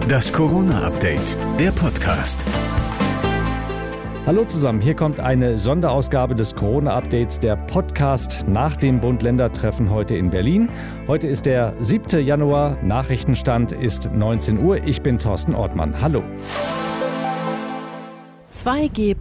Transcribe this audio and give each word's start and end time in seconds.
Das 0.00 0.32
Corona-Update, 0.32 1.36
der 1.58 1.70
Podcast. 1.70 2.44
Hallo 4.26 4.44
zusammen, 4.44 4.80
hier 4.80 4.94
kommt 4.94 5.20
eine 5.20 5.58
Sonderausgabe 5.58 6.34
des 6.34 6.54
Corona-Updates, 6.54 7.38
der 7.38 7.56
Podcast 7.56 8.46
nach 8.48 8.76
dem 8.76 9.00
Bund-Länder-Treffen 9.00 9.90
heute 9.90 10.16
in 10.16 10.30
Berlin. 10.30 10.68
Heute 11.08 11.28
ist 11.28 11.46
der 11.46 11.74
7. 11.80 12.24
Januar, 12.24 12.78
Nachrichtenstand 12.82 13.72
ist 13.72 14.10
19 14.12 14.58
Uhr. 14.58 14.76
Ich 14.84 15.02
bin 15.02 15.18
Thorsten 15.18 15.54
Ortmann. 15.54 16.00
Hallo. 16.00 16.22
2G 18.52 19.16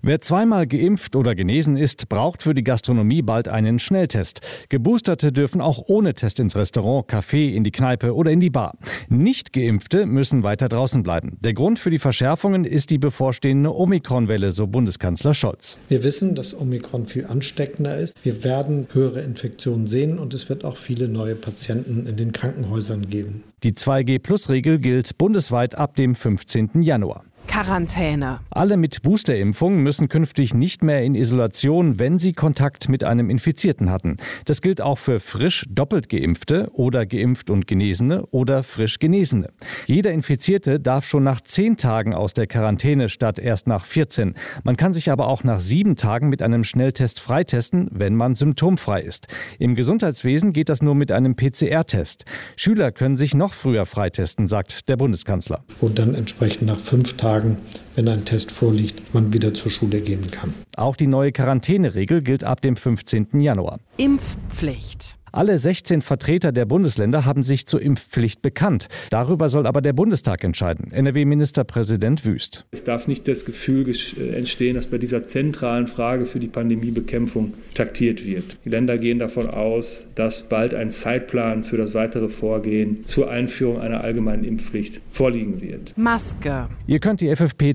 Wer 0.00 0.20
zweimal 0.22 0.66
geimpft 0.66 1.16
oder 1.16 1.34
genesen 1.34 1.76
ist, 1.76 2.08
braucht 2.08 2.42
für 2.42 2.54
die 2.54 2.64
Gastronomie 2.64 3.20
bald 3.20 3.46
einen 3.46 3.78
Schnelltest. 3.78 4.40
Geboosterte 4.70 5.32
dürfen 5.32 5.60
auch 5.60 5.82
ohne 5.86 6.14
Test 6.14 6.40
ins 6.40 6.56
Restaurant, 6.56 7.06
Café, 7.06 7.52
in 7.52 7.62
die 7.62 7.72
Kneipe 7.72 8.14
oder 8.14 8.30
in 8.30 8.40
die 8.40 8.48
Bar. 8.48 8.78
Nicht 9.10 9.52
geimpfte 9.52 10.06
müssen 10.06 10.44
weiter 10.44 10.70
draußen 10.70 11.02
bleiben. 11.02 11.36
Der 11.40 11.52
Grund 11.52 11.78
für 11.78 11.90
die 11.90 11.98
Verschärfungen 11.98 12.64
ist 12.64 12.88
die 12.88 12.96
bevorstehende 12.96 13.74
Omikron-Welle, 13.74 14.50
so 14.50 14.66
Bundeskanzler 14.66 15.34
Scholz. 15.34 15.76
Wir 15.90 16.02
wissen, 16.02 16.34
dass 16.34 16.58
Omikron 16.58 17.04
viel 17.04 17.26
ansteckender 17.26 17.98
ist. 17.98 18.16
Wir 18.24 18.44
werden 18.44 18.88
höhere 18.94 19.20
Infektionen 19.20 19.86
sehen 19.86 20.18
und 20.18 20.32
es 20.32 20.48
wird 20.48 20.64
auch 20.64 20.78
viele 20.78 21.08
neue 21.08 21.34
Patienten 21.34 22.06
in 22.06 22.16
den 22.16 22.32
Krankenhäusern 22.32 23.08
geben. 23.08 23.44
Die 23.62 23.72
2G-Plus-Regel 23.72 24.78
gilt 24.78 25.18
bundesweit 25.18 25.74
ab 25.74 25.96
dem 25.96 26.14
15. 26.14 26.80
Januar. 26.80 27.24
Quarantäne. 27.54 28.40
Alle 28.50 28.76
mit 28.76 29.02
Boosterimpfung 29.02 29.80
müssen 29.80 30.08
künftig 30.08 30.54
nicht 30.54 30.82
mehr 30.82 31.04
in 31.04 31.14
Isolation, 31.14 32.00
wenn 32.00 32.18
sie 32.18 32.32
Kontakt 32.32 32.88
mit 32.88 33.04
einem 33.04 33.30
Infizierten 33.30 33.90
hatten. 33.90 34.16
Das 34.44 34.60
gilt 34.60 34.80
auch 34.80 34.98
für 34.98 35.20
frisch 35.20 35.64
doppelt 35.70 36.08
geimpfte 36.08 36.68
oder 36.72 37.06
geimpft 37.06 37.50
und 37.50 37.68
Genesene 37.68 38.26
oder 38.32 38.64
frisch 38.64 38.98
Genesene. 38.98 39.50
Jeder 39.86 40.10
Infizierte 40.10 40.80
darf 40.80 41.06
schon 41.06 41.22
nach 41.22 41.42
zehn 41.42 41.76
Tagen 41.76 42.12
aus 42.12 42.34
der 42.34 42.48
Quarantäne 42.48 43.08
statt 43.08 43.38
erst 43.38 43.68
nach 43.68 43.84
14. 43.84 44.34
Man 44.64 44.76
kann 44.76 44.92
sich 44.92 45.12
aber 45.12 45.28
auch 45.28 45.44
nach 45.44 45.60
sieben 45.60 45.94
Tagen 45.94 46.30
mit 46.30 46.42
einem 46.42 46.64
Schnelltest 46.64 47.20
freitesten, 47.20 47.86
wenn 47.92 48.16
man 48.16 48.34
symptomfrei 48.34 49.00
ist. 49.00 49.28
Im 49.60 49.76
Gesundheitswesen 49.76 50.52
geht 50.52 50.70
das 50.70 50.82
nur 50.82 50.96
mit 50.96 51.12
einem 51.12 51.36
PCR-Test. 51.36 52.24
Schüler 52.56 52.90
können 52.90 53.14
sich 53.14 53.32
noch 53.32 53.52
früher 53.52 53.86
freitesten, 53.86 54.48
sagt 54.48 54.88
der 54.88 54.96
Bundeskanzler. 54.96 55.62
Und 55.80 56.00
dann 56.00 56.16
entsprechend 56.16 56.66
nach 56.66 56.80
fünf 56.80 57.16
Tagen 57.16 57.43
Tagen, 57.44 57.58
wenn 57.96 58.08
ein 58.08 58.24
Test 58.24 58.52
vorliegt, 58.52 59.14
man 59.14 59.32
wieder 59.32 59.54
zur 59.54 59.70
Schule 59.70 60.00
gehen 60.00 60.30
kann. 60.30 60.54
Auch 60.76 60.96
die 60.96 61.06
neue 61.06 61.32
Quarantäneregel 61.32 62.22
gilt 62.22 62.44
ab 62.44 62.60
dem 62.60 62.76
15. 62.76 63.40
Januar. 63.40 63.78
Impfpflicht. 63.96 65.18
Alle 65.34 65.58
16 65.58 66.00
Vertreter 66.00 66.52
der 66.52 66.64
Bundesländer 66.64 67.24
haben 67.24 67.42
sich 67.42 67.66
zur 67.66 67.82
Impfpflicht 67.82 68.40
bekannt. 68.40 68.86
Darüber 69.10 69.48
soll 69.48 69.66
aber 69.66 69.80
der 69.80 69.92
Bundestag 69.92 70.44
entscheiden. 70.44 70.92
NRW-Ministerpräsident 70.92 72.24
Wüst. 72.24 72.64
Es 72.70 72.84
darf 72.84 73.08
nicht 73.08 73.26
das 73.26 73.44
Gefühl 73.44 73.90
äh, 73.90 74.36
entstehen, 74.36 74.74
dass 74.76 74.86
bei 74.86 74.98
dieser 74.98 75.24
zentralen 75.24 75.88
Frage 75.88 76.26
für 76.26 76.38
die 76.38 76.46
Pandemiebekämpfung 76.46 77.54
taktiert 77.74 78.24
wird. 78.24 78.58
Die 78.64 78.68
Länder 78.68 78.96
gehen 78.96 79.18
davon 79.18 79.50
aus, 79.50 80.06
dass 80.14 80.48
bald 80.48 80.72
ein 80.72 80.90
Zeitplan 80.90 81.64
für 81.64 81.78
das 81.78 81.94
weitere 81.94 82.28
Vorgehen 82.28 83.04
zur 83.04 83.28
Einführung 83.28 83.80
einer 83.80 84.04
allgemeinen 84.04 84.44
Impfpflicht 84.44 85.00
vorliegen 85.10 85.60
wird. 85.60 85.98
Maske. 85.98 86.68
Ihr 86.86 87.00
könnt 87.00 87.20
die 87.20 87.28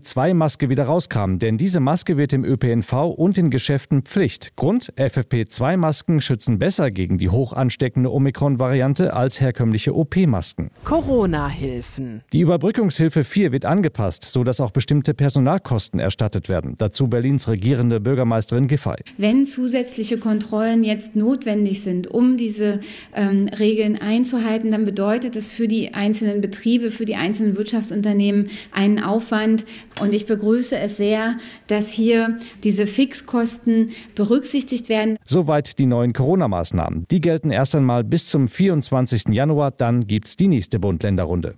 FFP2-Maske 0.10 0.70
wieder 0.70 0.86
rauskramen, 0.86 1.40
denn 1.40 1.58
diese 1.58 1.80
Maske 1.80 2.18
wird 2.18 2.34
im 2.34 2.44
ÖPNV 2.44 2.94
und 3.16 3.38
in 3.38 3.50
Geschäften 3.50 4.04
Pflicht. 4.04 4.56
Grund: 4.56 4.94
FFP2-Masken 4.98 6.22
schützen 6.22 6.60
besser 6.60 6.92
gegen 6.92 7.18
die 7.18 7.30
hoch 7.30 7.40
hoch 7.40 7.54
ansteckende 7.54 8.12
Omikron-Variante 8.12 9.14
als 9.14 9.40
herkömmliche 9.40 9.96
OP-Masken. 9.96 10.72
Corona-Hilfen. 10.84 12.22
Die 12.34 12.42
Überbrückungshilfe 12.42 13.24
4 13.24 13.52
wird 13.52 13.66
angepasst, 13.66 14.26
sodass 14.26 14.60
auch 14.60 14.72
bestimmte 14.72 15.14
Personalkosten 15.14 16.00
erstattet 16.00 16.50
werden. 16.50 16.76
Dazu 16.78 17.08
Berlins 17.08 17.48
regierende 17.48 18.00
Bürgermeisterin 18.00 18.68
Giffey. 18.68 18.96
Wenn 19.18 19.46
zusätzliche 19.46 20.17
Kontrollen 20.17 20.83
jetzt 20.83 21.16
notwendig 21.16 21.82
sind, 21.82 22.08
um 22.08 22.38
diese 22.38 22.82
ähm, 23.16 23.48
Regeln 23.48 24.00
einzuhalten, 24.00 24.72
dann 24.72 24.86
bedeutet 24.86 25.36
das 25.36 25.48
für 25.48 25.67
die 25.67 25.94
einzelnen 25.94 26.42
Betriebe, 26.42 26.92
für 26.92 27.06
die 27.06 27.16
einzelnen 27.16 27.56
Wirtschaftsunternehmen 27.56 28.50
einen 28.72 29.02
Aufwand. 29.02 29.66
Und 30.02 30.14
ich 30.14 30.26
begrüße 30.26 30.77
es 30.77 30.98
sehr, 30.98 31.37
dass 31.67 31.89
hier 31.89 32.37
diese 32.64 32.87
Fixkosten 32.87 33.89
berücksichtigt 34.15 34.89
werden. 34.89 35.17
Soweit 35.26 35.80
die 35.80 35.86
neuen 35.86 36.14
Corona-Maßnahmen. 36.14 37.05
Die 37.11 37.21
gelten 37.21 37.52
erst 37.52 37.76
einmal 37.76 38.04
bis 38.04 38.27
zum 38.27 38.48
24. 38.48 39.30
Januar, 39.30 39.71
dann 39.71 40.08
gibt's 40.08 40.36
die 40.36 40.48
nächste 40.48 40.80
Bund-Länder-Runde. 40.80 41.55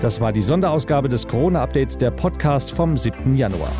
Das 0.00 0.20
war 0.20 0.32
die 0.32 0.42
Sonderausgabe 0.42 1.08
des 1.08 1.26
Corona-Updates, 1.26 1.96
der 1.96 2.10
Podcast 2.10 2.72
vom 2.72 2.96
7. 2.96 3.36
Januar. 3.36 3.72